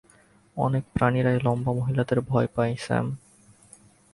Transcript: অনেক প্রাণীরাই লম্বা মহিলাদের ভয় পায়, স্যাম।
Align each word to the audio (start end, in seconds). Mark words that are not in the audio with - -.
অনেক 0.57 0.83
প্রাণীরাই 0.93 1.37
লম্বা 1.43 1.71
মহিলাদের 1.73 2.19
ভয় 2.21 2.47
পায়, 2.55 2.73
স্যাম। 2.75 3.07